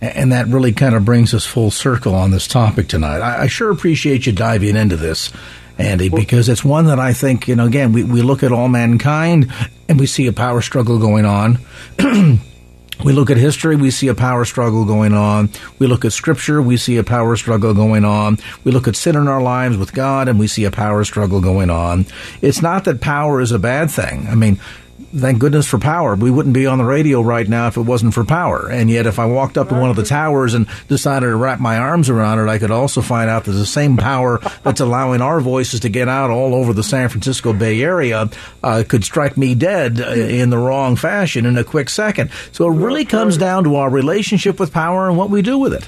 [0.00, 3.20] And that really kind of brings us full circle on this topic tonight.
[3.20, 5.32] I, I sure appreciate you diving into this.
[5.78, 8.68] Andy, because it's one that I think, you know, again, we, we look at all
[8.68, 9.52] mankind
[9.88, 11.58] and we see a power struggle going on.
[11.98, 15.50] we look at history, we see a power struggle going on.
[15.78, 18.38] We look at scripture, we see a power struggle going on.
[18.64, 21.42] We look at sin in our lives with God and we see a power struggle
[21.42, 22.06] going on.
[22.40, 24.28] It's not that power is a bad thing.
[24.28, 24.58] I mean,
[25.14, 26.14] thank goodness for power.
[26.14, 28.68] We wouldn't be on the radio right now if it wasn't for power.
[28.70, 31.60] And yet, if I walked up to one of the towers and decided to wrap
[31.60, 35.20] my arms around it, I could also find out that the same power that's allowing
[35.20, 38.28] our voices to get out all over the San Francisco Bay Area
[38.62, 42.30] uh, could strike me dead uh, in the wrong fashion in a quick second.
[42.52, 45.72] So it really comes down to our relationship with power and what we do with
[45.72, 45.86] it.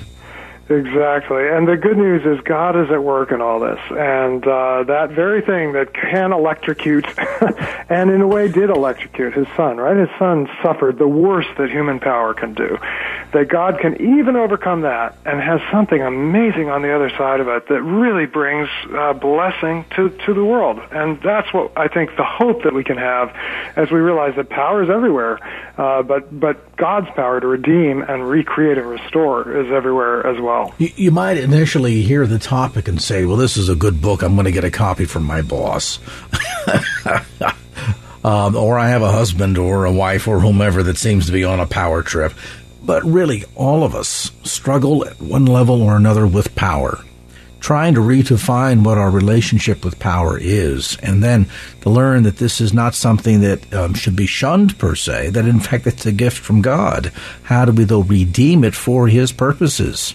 [0.71, 1.49] Exactly.
[1.49, 3.81] And the good news is God is at work in all this.
[3.91, 7.07] And uh, that very thing that can electrocute,
[7.89, 9.97] and in a way did electrocute his son, right?
[9.97, 12.77] His son suffered the worst that human power can do.
[13.33, 17.49] That God can even overcome that and has something amazing on the other side of
[17.49, 20.81] it that really brings uh, blessing to, to the world.
[20.91, 23.35] And that's what I think the hope that we can have
[23.75, 25.39] as we realize that power is everywhere,
[25.79, 30.58] uh, but, but God's power to redeem and recreate and restore is everywhere as well
[30.79, 34.23] You, you, might initially hear the topic and say, well, this is a good book.
[34.23, 35.99] I'm going to get a copy from my boss.
[38.25, 41.45] um, or I have a husband or a wife or whomever that seems to be
[41.45, 42.33] on a power trip.
[42.83, 47.05] But really, all of us struggle at one level or another with power
[47.61, 51.47] trying to redefine what our relationship with power is, and then
[51.81, 55.47] to learn that this is not something that um, should be shunned per se, that
[55.47, 57.13] in fact it's a gift from God.
[57.45, 60.15] How do we, though, redeem it for His purposes?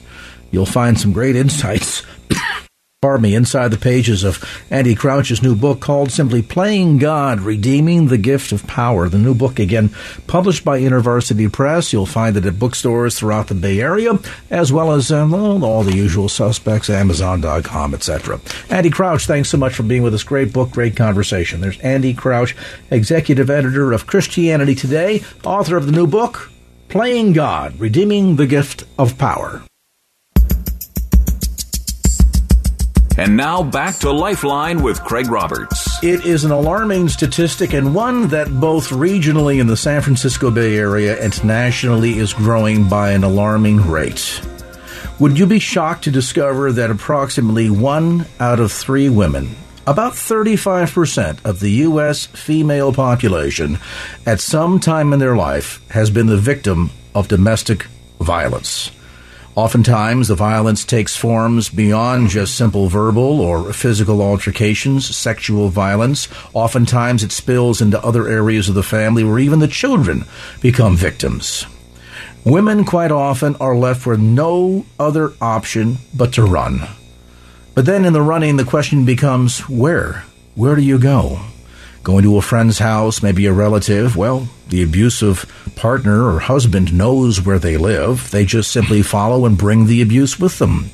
[0.54, 2.04] You'll find some great insights
[3.04, 8.08] pardon me, inside the pages of Andy Crouch's new book called simply Playing God, Redeeming
[8.08, 9.10] the Gift of Power.
[9.10, 9.90] The new book, again,
[10.26, 11.92] published by InterVarsity Press.
[11.92, 14.18] You'll find it at bookstores throughout the Bay Area,
[14.50, 18.40] as well as um, all the usual suspects, Amazon.com, etc.
[18.70, 20.24] Andy Crouch, thanks so much for being with us.
[20.24, 21.60] Great book, great conversation.
[21.60, 22.56] There's Andy Crouch,
[22.90, 26.50] executive editor of Christianity Today, author of the new book,
[26.88, 29.62] Playing God, Redeeming the Gift of Power.
[33.16, 36.04] And now back to Lifeline with Craig Roberts.
[36.04, 40.78] It is an alarming statistic and one that both regionally in the San Francisco Bay
[40.78, 44.42] Area and nationally is growing by an alarming rate.
[45.20, 51.46] Would you be shocked to discover that approximately one out of three women, about 35%
[51.46, 52.26] of the U.S.
[52.26, 53.78] female population,
[54.26, 57.84] at some time in their life has been the victim of domestic
[58.20, 58.90] violence?
[59.56, 66.28] Oftentimes, the violence takes forms beyond just simple verbal or physical altercations, sexual violence.
[66.54, 70.26] Oftentimes, it spills into other areas of the family where even the children
[70.60, 71.68] become victims.
[72.44, 76.88] Women quite often are left with no other option but to run.
[77.76, 80.26] But then in the running, the question becomes where?
[80.56, 81.40] Where do you go?
[82.04, 87.42] Going to a friend's house, maybe a relative, well, the abusive partner or husband knows
[87.42, 88.30] where they live.
[88.30, 90.92] They just simply follow and bring the abuse with them.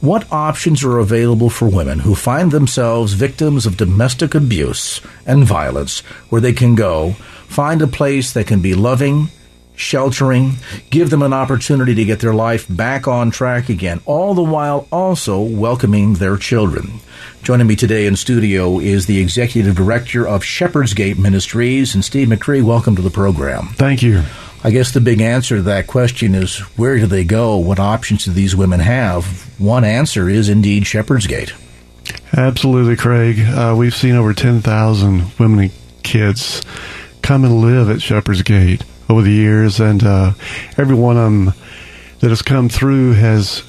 [0.00, 6.00] What options are available for women who find themselves victims of domestic abuse and violence
[6.28, 7.12] where they can go,
[7.48, 9.28] find a place that can be loving,
[9.76, 10.54] sheltering,
[10.90, 14.86] give them an opportunity to get their life back on track again, all the while
[14.92, 17.00] also welcoming their children.
[17.42, 22.28] Joining me today in studio is the executive director of Shepherd's Gate Ministries, and Steve
[22.28, 22.62] McCree.
[22.62, 23.68] Welcome to the program.
[23.74, 24.22] Thank you.
[24.62, 27.58] I guess the big answer to that question is where do they go?
[27.58, 29.26] What options do these women have?
[29.60, 31.52] One answer is indeed Shepherd's Gate.
[32.34, 33.38] Absolutely, Craig.
[33.40, 35.70] Uh, we've seen over 10,000 women and
[36.02, 36.62] kids
[37.20, 40.32] come and live at Shepherd's Gate over the years, and uh,
[40.76, 41.54] every one of them
[42.20, 43.62] that has come through has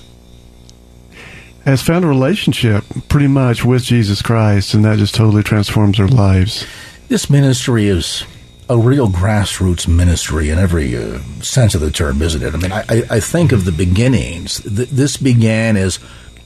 [1.66, 6.08] has found a relationship pretty much with Jesus Christ, and that just totally transforms their
[6.08, 6.66] lives.
[7.08, 8.24] This ministry is
[8.70, 12.54] a real grassroots ministry in every uh, sense of the term, isn't it?
[12.54, 14.62] I mean, I, I think of the beginnings.
[14.62, 15.98] Th- this began as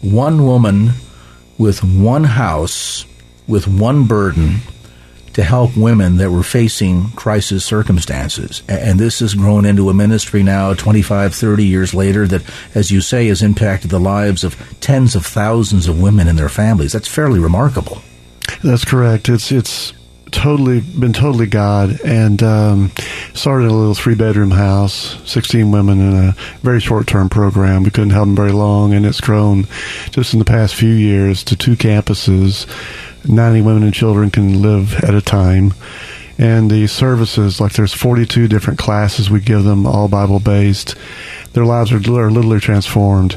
[0.01, 0.91] one woman
[1.57, 3.05] with one house,
[3.47, 4.61] with one burden
[5.39, 8.61] to help women that were facing crisis circumstances.
[8.67, 12.43] And this has grown into a ministry now 25, 30 years later that,
[12.75, 16.49] as you say, has impacted the lives of tens of thousands of women and their
[16.49, 16.91] families.
[16.91, 18.01] That's fairly remarkable.
[18.65, 19.29] That's correct.
[19.29, 19.93] It's, it's,
[20.31, 22.91] totally been totally God, and um,
[23.33, 27.83] started a little three bedroom house, sixteen women in a very short term program.
[27.83, 29.65] We couldn't help them very long, and it's grown
[30.11, 32.67] just in the past few years to two campuses.
[33.27, 35.73] Ninety women and children can live at a time.
[36.37, 40.95] And the services, like there's 42 different classes we give them, all Bible based.
[41.51, 43.33] Their lives are, are literally transformed.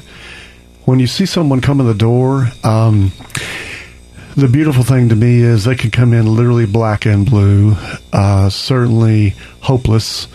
[0.85, 3.11] When you see someone come in the door, um,
[4.37, 7.75] the beautiful thing to me is they can come in literally black and blue,
[8.13, 10.27] uh, certainly hopeless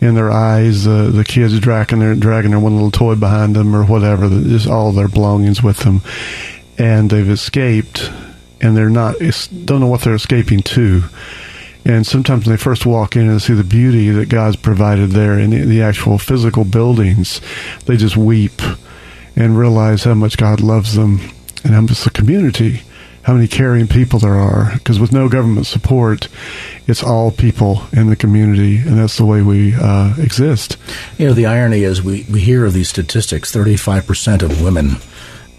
[0.00, 0.86] in their eyes.
[0.86, 4.68] Uh, the kids dragging their dragging their one little toy behind them or whatever, just
[4.68, 6.02] all their belongings with them,
[6.78, 8.10] and they've escaped,
[8.60, 9.16] and they're not
[9.64, 11.04] don't know what they're escaping to.
[11.86, 15.38] And sometimes when they first walk in and see the beauty that God's provided there
[15.38, 17.42] in the, the actual physical buildings,
[17.84, 18.62] they just weep
[19.36, 21.20] and realize how much God loves them
[21.62, 22.82] and how much the community
[23.24, 24.72] how many caring people there are.
[24.74, 26.28] Because with no government support,
[26.86, 30.76] it's all people in the community, and that's the way we uh, exist.
[31.18, 34.96] You know, the irony is we, we hear of these statistics 35% of women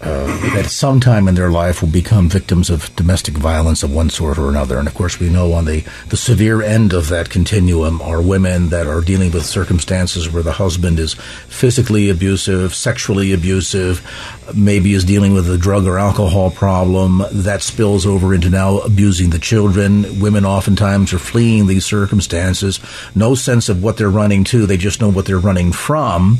[0.00, 4.10] uh, at some time in their life will become victims of domestic violence of one
[4.10, 4.78] sort or another.
[4.78, 8.68] And of course, we know on the, the severe end of that continuum are women
[8.68, 11.14] that are dealing with circumstances where the husband is
[11.48, 14.06] physically abusive, sexually abusive,
[14.54, 19.30] maybe is dealing with a drug or alcohol problem that spills over into now abusing
[19.30, 20.20] the children.
[20.20, 22.80] Women oftentimes are fleeing these circumstances,
[23.14, 26.38] no sense of what they're running to, they just know what they're running from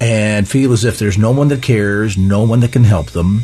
[0.00, 3.42] and feel as if there's no one that cares, no one that can help them.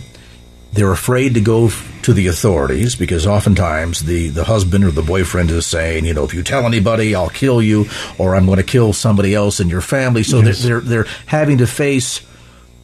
[0.72, 1.70] They're afraid to go
[2.02, 6.24] to the authorities because oftentimes the, the husband or the boyfriend is saying, you know,
[6.24, 7.86] if you tell anybody, I'll kill you,
[8.18, 10.24] or I'm going to kill somebody else in your family.
[10.24, 10.62] So yes.
[10.62, 12.20] they're, they're, they're having to face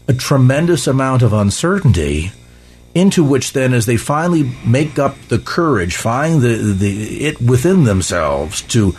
[0.07, 2.33] a tremendous amount of uncertainty
[2.95, 7.85] into which then as they finally make up the courage find the, the it within
[7.85, 8.97] themselves to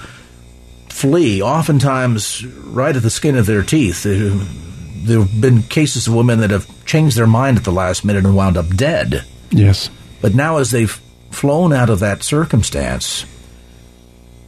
[0.92, 4.04] flee, oftentimes right at the skin of their teeth.
[4.04, 8.26] There have been cases of women that have changed their mind at the last minute
[8.26, 9.26] and wound up dead.
[9.50, 9.90] Yes.
[10.22, 13.26] But now, as they've flown out of that circumstance,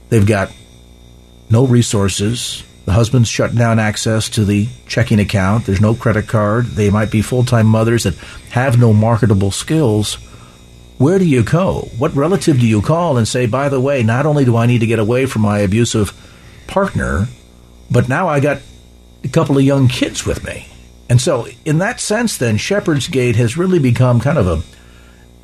[0.09, 0.51] they've got
[1.49, 2.63] no resources.
[2.85, 5.65] The husband's shut down access to the checking account.
[5.65, 6.65] There's no credit card.
[6.65, 8.15] They might be full time mothers that
[8.51, 10.15] have no marketable skills.
[10.97, 11.89] Where do you go?
[11.97, 14.79] What relative do you call and say, by the way, not only do I need
[14.79, 16.11] to get away from my abusive
[16.67, 17.27] partner,
[17.89, 18.59] but now I got
[19.23, 20.67] a couple of young kids with me.
[21.09, 24.63] And so, in that sense, then, Shepherd's Gate has really become kind of a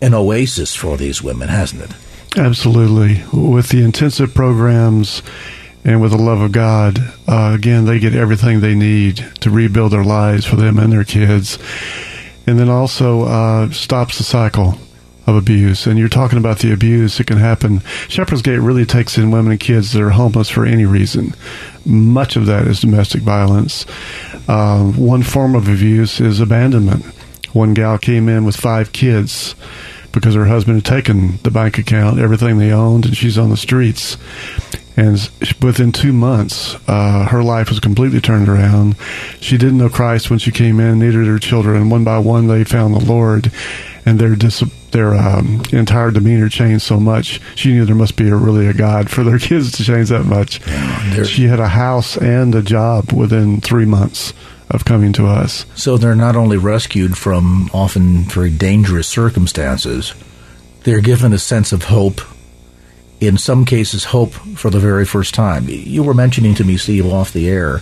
[0.01, 1.91] an oasis for these women, hasn't it?
[2.37, 3.21] Absolutely.
[3.33, 5.21] With the intensive programs
[5.83, 9.91] and with the love of God, uh, again, they get everything they need to rebuild
[9.91, 11.59] their lives for them and their kids.
[12.47, 14.79] And then also uh, stops the cycle
[15.29, 15.85] of abuse.
[15.85, 17.81] And you're talking about the abuse, it can happen.
[18.07, 21.33] Shepherd's Gate really takes in women and kids that are homeless for any reason.
[21.85, 23.85] Much of that is domestic violence.
[24.47, 27.05] Uh, one form of abuse is abandonment.
[27.53, 29.55] One gal came in with five kids
[30.11, 33.57] because her husband had taken the bank account, everything they owned, and she's on the
[33.57, 34.17] streets.
[34.97, 35.29] And
[35.61, 38.97] within two months, uh, her life was completely turned around.
[39.39, 41.89] She didn't know Christ when she came in, neither did her children.
[41.89, 43.51] One by one, they found the Lord,
[44.09, 47.39] and their dis- their um, entire demeanor changed so much.
[47.55, 50.23] She knew there must be a, really a God for their kids to change that
[50.23, 50.65] much.
[50.67, 54.33] Yeah, she had a house and a job within three months
[54.71, 55.65] of coming to us.
[55.75, 60.15] So they're not only rescued from often very dangerous circumstances,
[60.83, 62.21] they're given a sense of hope.
[63.19, 65.65] In some cases, hope for the very first time.
[65.67, 67.81] You were mentioning to me, Steve, off the air,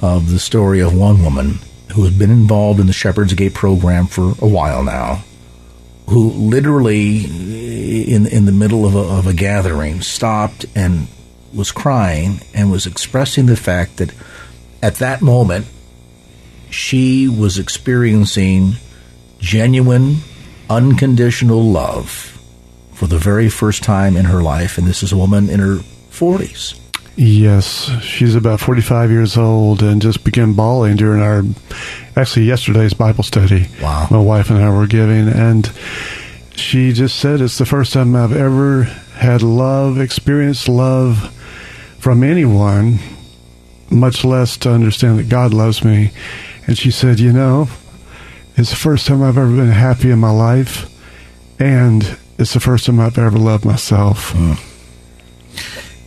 [0.00, 1.58] of the story of one woman
[1.92, 5.22] who has been involved in the Shepherd's Gate program for a while now
[6.08, 11.06] who literally, eh, in in the middle of a, of a gathering, stopped and
[11.54, 14.12] was crying and was expressing the fact that
[14.82, 15.66] at that moment
[16.70, 18.72] she was experiencing
[19.38, 20.18] genuine,
[20.70, 22.38] unconditional love
[22.94, 25.78] for the very first time in her life, and this is a woman in her
[26.10, 26.74] forties.
[27.16, 31.42] Yes, she's about 45 years old and just began bawling during our,
[32.16, 33.66] actually yesterday's Bible study.
[33.82, 34.08] Wow.
[34.10, 35.70] My wife and I were giving, and
[36.54, 38.84] she just said it's the first time I've ever
[39.14, 41.30] had love, experienced love
[41.98, 42.98] from anyone,
[43.90, 46.12] much less to understand that God loves me.
[46.66, 47.68] And she said, You know,
[48.56, 50.90] it's the first time I've ever been happy in my life,
[51.58, 54.32] and it's the first time I've ever loved myself.
[54.32, 54.71] Mm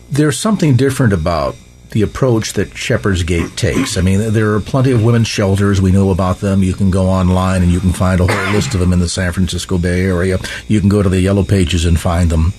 [0.10, 1.56] there's something different about
[1.92, 3.98] the approach that Shepherd's Gate takes.
[3.98, 5.82] I mean, there are plenty of women's shelters.
[5.82, 6.62] We know about them.
[6.62, 9.08] You can go online and you can find a whole list of them in the
[9.08, 10.38] San Francisco Bay Area.
[10.68, 12.54] You can go to the Yellow Pages and find them.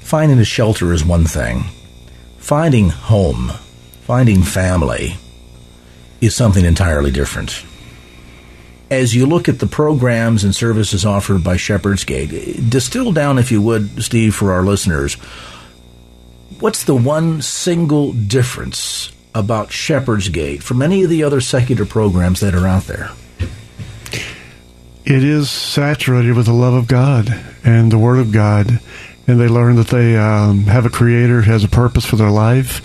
[0.00, 1.64] finding a shelter is one thing.
[2.38, 3.52] Finding home,
[4.00, 5.16] finding family,
[6.20, 7.64] is something entirely different.
[8.90, 13.52] As you look at the programs and services offered by Shepherd's Gate, distill down, if
[13.52, 15.16] you would, Steve, for our listeners,
[16.60, 22.40] what's the one single difference about Shepherd's Gate from any of the other secular programs
[22.40, 23.10] that are out there?
[25.04, 27.28] It is saturated with the love of God
[27.64, 28.80] and the Word of God,
[29.26, 32.30] and they learn that they um, have a Creator who has a purpose for their
[32.30, 32.82] life.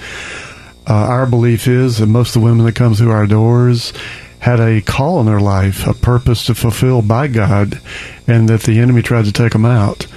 [0.87, 3.91] Uh, our belief is that most of the women that come through our doors
[4.39, 7.81] had a call in their life, a purpose to fulfill by God,
[8.27, 10.07] and that the enemy tried to take them out.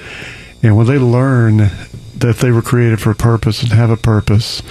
[0.62, 1.70] And when they learn
[2.20, 4.62] that they were created for a purpose and have a purpose,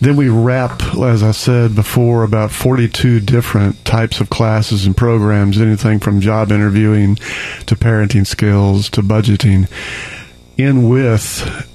[0.00, 5.60] then we wrap, as I said before, about 42 different types of classes and programs,
[5.60, 7.16] anything from job interviewing
[7.66, 9.70] to parenting skills to budgeting,
[10.56, 11.66] in with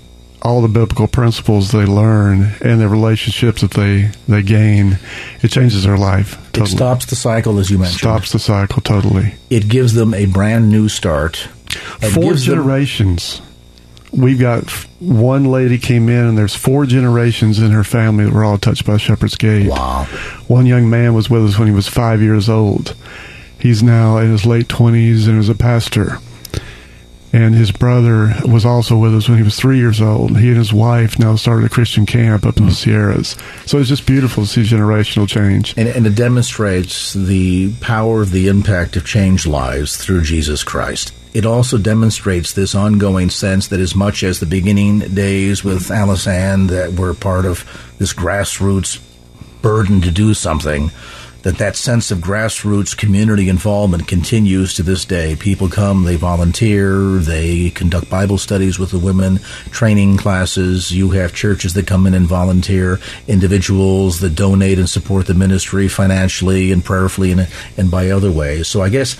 [0.42, 5.00] all the biblical principles they learn and the relationships that they, they gain.
[5.42, 6.38] It changes their life.
[6.52, 6.66] Totally.
[6.72, 8.00] It stops the cycle, as you mentioned.
[8.00, 9.36] Stops the cycle, totally.
[9.50, 11.48] It gives them a brand new start.
[12.02, 13.40] It Four generations.
[13.40, 13.55] Them-
[14.16, 18.44] we've got one lady came in and there's four generations in her family that were
[18.44, 19.70] all touched by Shepherd's Gate.
[19.70, 20.06] Wow.
[20.48, 22.96] One young man was with us when he was five years old.
[23.60, 26.20] He's now in his late 20s and is a pastor.
[27.36, 30.40] And his brother was also with us when he was three years old.
[30.40, 33.36] He and his wife now started a Christian camp up in the Sierras.
[33.66, 35.74] So it's just beautiful to see generational change.
[35.76, 41.14] And, and it demonstrates the power of the impact of changed lives through Jesus Christ
[41.34, 46.28] it also demonstrates this ongoing sense that as much as the beginning days with Alice
[46.28, 47.66] Ann that were part of
[48.00, 49.02] this grassroots
[49.62, 50.92] burden to do something,
[51.46, 55.36] that that sense of grassroots community involvement continues to this day.
[55.36, 59.38] People come, they volunteer, they conduct Bible studies with the women,
[59.70, 60.92] training classes.
[60.92, 65.88] You have churches that come in and volunteer, individuals that donate and support the ministry
[65.88, 68.68] financially and prayerfully and, and by other ways.
[68.68, 69.16] So I guess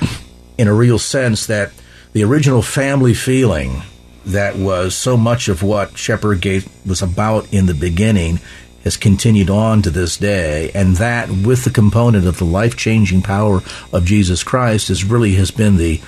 [0.58, 1.74] in a real sense that
[2.14, 3.84] the original family feeling
[4.26, 8.40] that was so much of what Shepherd Gate was about in the beginning
[8.86, 13.22] has continued on to this day, and that with the component of the life changing
[13.22, 13.62] power
[13.92, 16.02] of Jesus Christ is really has been the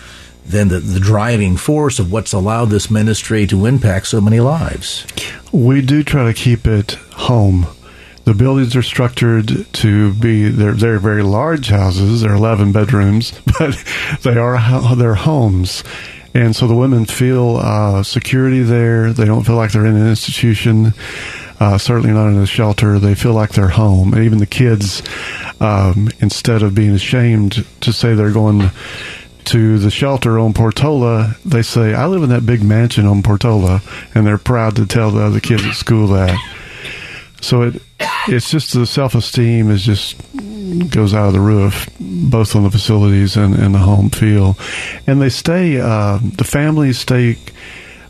[0.45, 5.05] then the, the driving force of what's allowed this ministry to impact so many lives.
[5.51, 7.67] We do try to keep it home.
[8.23, 12.21] The buildings are structured to be they're they're very large houses.
[12.21, 13.83] They're eleven bedrooms, but
[14.21, 15.83] they are their homes,
[16.33, 19.13] and so the women feel uh, security there.
[19.13, 20.93] They don't feel like they're in an institution.
[21.59, 22.99] Uh, certainly not in a shelter.
[22.99, 24.13] They feel like they're home.
[24.13, 25.01] And even the kids,
[25.59, 28.69] um, instead of being ashamed to say they're going
[29.45, 33.81] to the shelter on Portola, they say, I live in that big mansion on Portola.
[34.13, 36.37] And they're proud to tell the other kids at school that.
[37.41, 37.81] So it
[38.27, 40.17] it's just the self esteem is just
[40.89, 44.57] goes out of the roof, both on the facilities and, and the home feel,
[45.05, 45.79] and they stay.
[45.79, 47.37] Uh, the families stay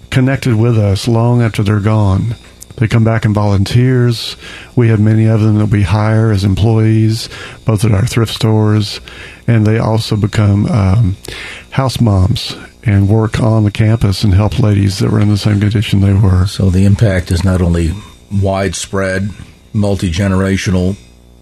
[0.09, 2.35] connected with us long after they're gone.
[2.77, 4.37] They come back and volunteers.
[4.75, 7.27] We have many of them that we hire as employees,
[7.65, 9.01] both at our thrift stores,
[9.47, 11.17] and they also become um,
[11.71, 15.59] house moms and work on the campus and help ladies that were in the same
[15.59, 16.45] condition they were.
[16.45, 17.91] So the impact is not only
[18.31, 19.29] widespread,
[19.73, 20.95] multi generational,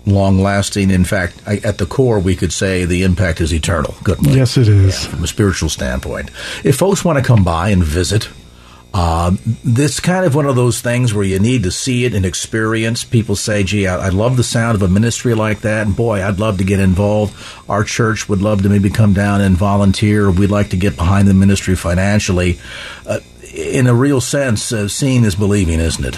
[0.05, 0.89] long lasting.
[0.89, 3.95] In fact, I, at the core, we could say the impact is eternal.
[4.03, 4.25] Good.
[4.25, 5.03] Yes, it is.
[5.03, 6.31] Yeah, from a spiritual standpoint.
[6.63, 8.29] If folks want to come by and visit,
[8.97, 12.25] uh, this kind of one of those things where you need to see it and
[12.25, 13.03] experience.
[13.03, 16.23] People say, gee, I, I, love the sound of a ministry like that, and boy,
[16.23, 17.35] I'd love to get involved.
[17.67, 20.31] Our church would love to maybe come down and volunteer.
[20.31, 22.57] We'd like to get behind the ministry financially.
[23.05, 23.19] Uh,
[23.53, 26.17] in a real sense, uh, seeing is believing, isn't it?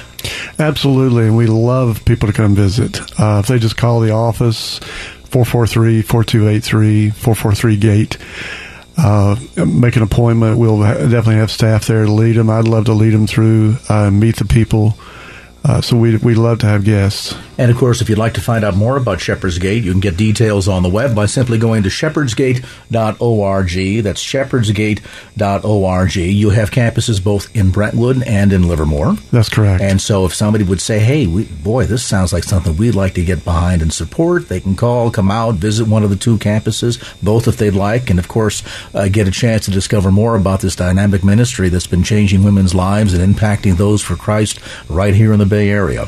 [0.59, 3.01] Absolutely, and we love people to come visit.
[3.19, 4.79] Uh, if they just call the office,
[5.31, 8.17] 443-4283, 443-GATE,
[8.97, 9.35] uh,
[9.65, 10.57] make an appointment.
[10.57, 12.49] We'll definitely have staff there to lead them.
[12.49, 14.97] I'd love to lead them through, uh, meet the people,
[15.67, 17.35] uh, so we we love to have guests.
[17.57, 19.99] And of course, if you'd like to find out more about Shepherd's Gate, you can
[19.99, 24.03] get details on the web by simply going to shepherdsgate.org.
[24.03, 26.15] That's shepherdsgate.org.
[26.15, 29.13] You have campuses both in Brentwood and in Livermore.
[29.31, 29.81] That's correct.
[29.81, 33.15] And so if somebody would say, hey, we, boy, this sounds like something we'd like
[33.15, 36.37] to get behind and support, they can call, come out, visit one of the two
[36.37, 38.61] campuses, both if they'd like, and of course,
[38.93, 42.75] uh, get a chance to discover more about this dynamic ministry that's been changing women's
[42.75, 44.59] lives and impacting those for Christ
[44.89, 46.07] right here in the Bay Area.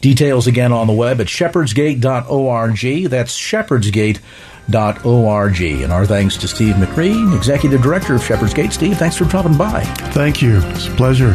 [0.00, 3.10] Details again on the web at shepherdsgate.org.
[3.10, 5.82] That's shepherdsgate.org.
[5.82, 8.72] And our thanks to Steve McCree, Executive Director of Shepherd's Gate.
[8.72, 9.82] Steve, thanks for dropping by.
[10.12, 10.60] Thank you.
[10.64, 11.34] It's a pleasure.